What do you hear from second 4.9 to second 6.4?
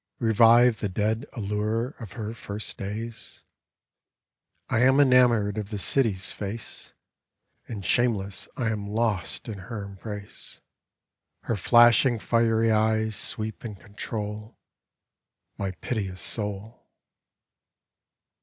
PERENNIUS I am enamoured of the City's